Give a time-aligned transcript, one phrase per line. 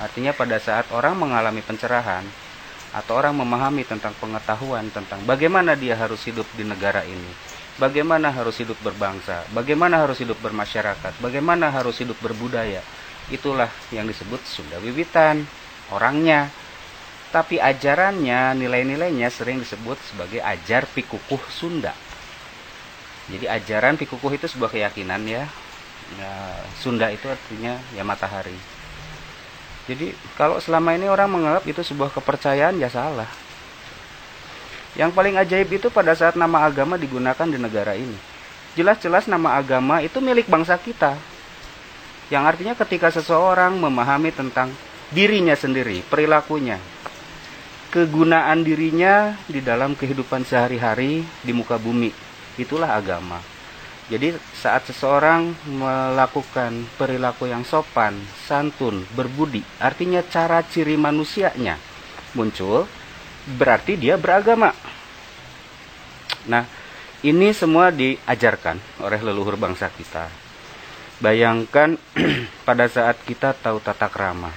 [0.00, 2.24] Artinya pada saat orang mengalami pencerahan
[2.92, 7.32] atau orang memahami tentang pengetahuan tentang bagaimana dia harus hidup di negara ini,
[7.80, 12.84] bagaimana harus hidup berbangsa, bagaimana harus hidup bermasyarakat, bagaimana harus hidup berbudaya.
[13.32, 15.48] Itulah yang disebut Sunda Wiwitan,
[15.88, 16.52] orangnya.
[17.32, 21.96] Tapi ajarannya, nilai-nilainya sering disebut sebagai ajar pikukuh Sunda.
[23.32, 25.48] Jadi ajaran pikukuh itu sebuah keyakinan ya.
[26.20, 26.32] ya
[26.76, 28.52] Sunda itu artinya ya matahari.
[29.90, 33.26] Jadi kalau selama ini orang menganggap itu sebuah kepercayaan ya salah.
[34.94, 38.14] Yang paling ajaib itu pada saat nama agama digunakan di negara ini.
[38.76, 41.16] Jelas-jelas nama agama itu milik bangsa kita.
[42.32, 44.72] Yang artinya ketika seseorang memahami tentang
[45.12, 46.80] dirinya sendiri, perilakunya,
[47.92, 52.08] kegunaan dirinya di dalam kehidupan sehari-hari di muka bumi,
[52.56, 53.51] itulah agama.
[54.12, 58.12] Jadi saat seseorang melakukan perilaku yang sopan,
[58.44, 61.80] santun, berbudi, artinya cara ciri manusianya
[62.36, 62.84] muncul,
[63.56, 64.76] berarti dia beragama.
[66.44, 66.68] Nah,
[67.24, 70.28] ini semua diajarkan oleh leluhur bangsa kita.
[71.22, 71.96] Bayangkan
[72.68, 74.52] pada saat kita tahu tata krama.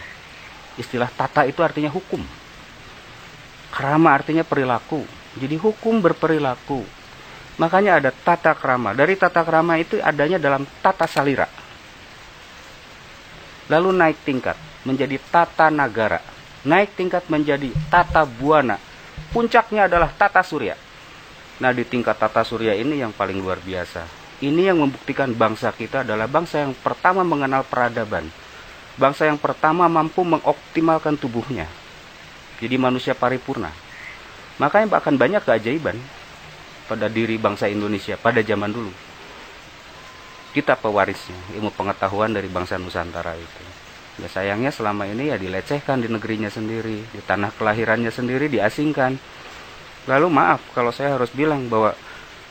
[0.76, 2.20] Istilah tata itu artinya hukum.
[3.72, 5.06] Krama artinya perilaku.
[5.39, 6.83] Jadi hukum berperilaku.
[7.56, 8.92] Makanya ada tata krama.
[8.92, 11.48] Dari tata krama itu adanya dalam tata salira.
[13.72, 16.20] Lalu naik tingkat menjadi tata nagara.
[16.67, 18.76] Naik tingkat menjadi tata buana.
[19.31, 20.76] Puncaknya adalah tata surya.
[21.64, 24.03] Nah di tingkat tata surya ini yang paling luar biasa.
[24.44, 28.28] Ini yang membuktikan bangsa kita adalah bangsa yang pertama mengenal peradaban.
[29.00, 31.72] Bangsa yang pertama mampu mengoptimalkan tubuhnya.
[32.59, 33.72] Jadi manusia paripurna.
[34.59, 35.95] Makanya bahkan banyak keajaiban
[36.86, 38.94] pada diri bangsa Indonesia pada zaman dulu.
[40.55, 43.64] Kita pewarisnya, ilmu pengetahuan dari bangsa Nusantara itu.
[44.23, 49.20] Ya sayangnya selama ini ya dilecehkan di negerinya sendiri, di tanah kelahirannya sendiri diasingkan.
[50.08, 51.92] Lalu maaf kalau saya harus bilang bahwa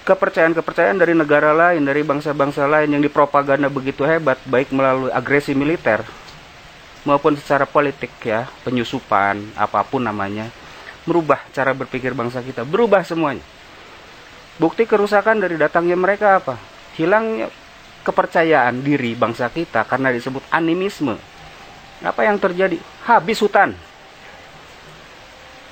[0.05, 6.05] kepercayaan-kepercayaan dari negara lain, dari bangsa-bangsa lain yang dipropaganda begitu hebat, baik melalui agresi militer
[7.09, 10.49] maupun secara politik ya, penyusupan, apa pun namanya,
[11.05, 13.45] merubah cara berpikir bangsa kita, berubah semuanya.
[14.55, 16.55] Bukti kerusakan dari datangnya mereka apa?
[16.95, 17.51] Hilangnya
[18.07, 21.19] kepercayaan diri bangsa kita karena disebut animisme.
[22.05, 22.79] Apa yang terjadi?
[23.03, 23.75] Habis hutan.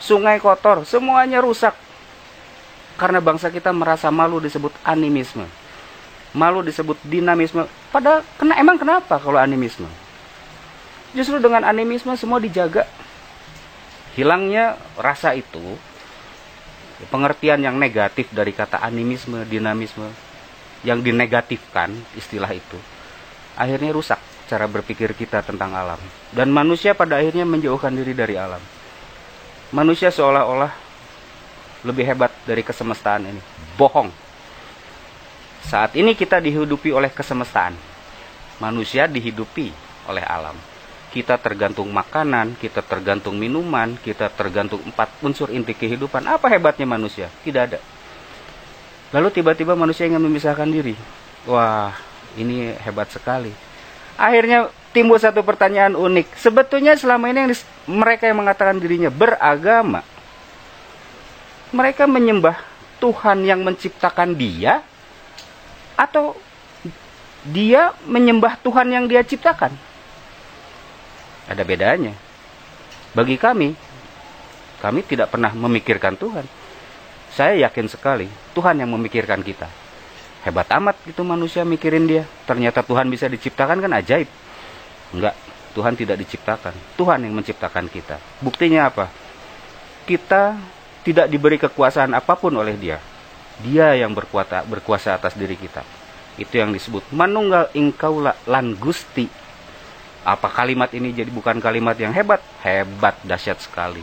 [0.02, 1.78] Sungai kotor, semuanya rusak.
[2.98, 5.46] Karena bangsa kita merasa malu disebut animisme.
[6.34, 7.68] Malu disebut dinamisme.
[7.94, 9.86] Padahal kena emang kenapa kalau animisme?
[11.14, 12.88] Justru dengan animisme semua dijaga.
[14.18, 15.78] Hilangnya rasa itu
[17.08, 20.06] pengertian yang negatif dari kata animisme, dinamisme
[20.82, 22.78] yang dinegatifkan istilah itu
[23.54, 24.18] akhirnya rusak
[24.50, 26.00] cara berpikir kita tentang alam
[26.34, 28.60] dan manusia pada akhirnya menjauhkan diri dari alam.
[29.72, 30.68] Manusia seolah-olah
[31.88, 33.40] lebih hebat dari kesemestaan ini.
[33.80, 34.12] Bohong.
[35.64, 37.72] Saat ini kita dihidupi oleh kesemestaan.
[38.60, 39.72] Manusia dihidupi
[40.12, 40.71] oleh alam
[41.12, 46.24] kita tergantung makanan, kita tergantung minuman, kita tergantung empat unsur inti kehidupan.
[46.24, 47.28] Apa hebatnya manusia?
[47.44, 47.78] Tidak ada.
[49.12, 50.96] Lalu tiba-tiba manusia ingin memisahkan diri.
[51.44, 51.92] Wah,
[52.40, 53.52] ini hebat sekali.
[54.16, 56.32] Akhirnya timbul satu pertanyaan unik.
[56.40, 57.52] Sebetulnya selama ini yang
[57.92, 60.00] mereka yang mengatakan dirinya beragama,
[61.76, 62.56] mereka menyembah
[63.04, 64.80] Tuhan yang menciptakan dia
[65.92, 66.32] atau
[67.44, 69.91] dia menyembah Tuhan yang dia ciptakan?
[71.50, 72.14] Ada bedanya.
[73.12, 73.74] Bagi kami,
[74.78, 76.46] kami tidak pernah memikirkan Tuhan.
[77.32, 79.70] Saya yakin sekali Tuhan yang memikirkan kita.
[80.42, 82.26] Hebat amat itu manusia mikirin dia.
[82.44, 84.26] Ternyata Tuhan bisa diciptakan kan ajaib.
[85.14, 85.38] Enggak,
[85.72, 86.74] Tuhan tidak diciptakan.
[86.98, 88.18] Tuhan yang menciptakan kita.
[88.42, 89.06] Buktinya apa?
[90.02, 90.58] Kita
[91.06, 92.98] tidak diberi kekuasaan apa pun oleh dia.
[93.62, 95.86] Dia yang berkuasa, berkuasa atas diri kita.
[96.40, 99.28] Itu yang disebut manunggal ingkaula lan gusti
[100.22, 102.38] apa kalimat ini jadi bukan kalimat yang hebat?
[102.62, 104.02] Hebat, dahsyat sekali.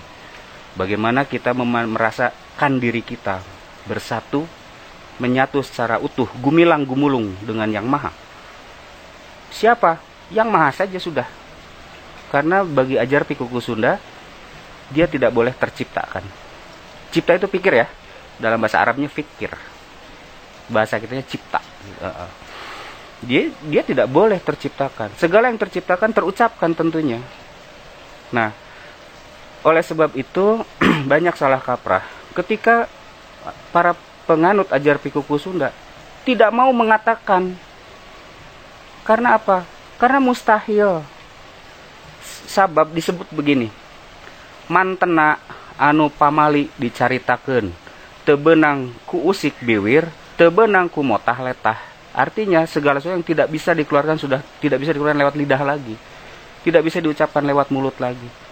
[0.75, 3.39] Bagaimana kita merasakan diri kita
[3.87, 4.43] bersatu,
[5.17, 8.11] menyatu secara utuh, gumilang gumulung dengan yang maha.
[9.49, 9.99] Siapa?
[10.29, 11.27] Yang maha saja sudah.
[12.29, 13.97] Karena bagi ajar pikuku Sunda,
[14.93, 16.21] dia tidak boleh terciptakan.
[17.09, 17.87] Cipta itu pikir ya.
[18.37, 19.49] Dalam bahasa Arabnya fikir.
[20.69, 21.59] Bahasa kitanya cipta
[23.23, 25.11] dia dia tidak boleh terciptakan.
[25.19, 27.19] Segala yang terciptakan terucapkan tentunya.
[28.29, 28.53] Nah,
[29.63, 30.63] oleh sebab itu
[31.11, 32.87] banyak salah kaprah ketika
[33.75, 35.75] para penganut ajar pikuku Sunda
[36.23, 37.57] tidak mau mengatakan
[39.03, 39.65] karena apa?
[39.99, 41.03] Karena mustahil
[42.47, 43.67] sabab disebut begini
[44.69, 45.41] mantena
[45.75, 47.73] anu pamali dicaritaken
[48.23, 50.07] tebenang ku usik biwir
[50.37, 55.19] tebenang ku motah letah artinya segala sesuatu yang tidak bisa dikeluarkan sudah tidak bisa dikeluarkan
[55.21, 55.95] lewat lidah lagi.
[56.59, 58.48] Tidak bisa diucapkan lewat mulut lagi